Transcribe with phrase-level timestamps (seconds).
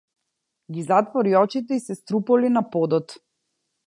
[0.77, 3.15] Ги затвори очите и се струполи на подот.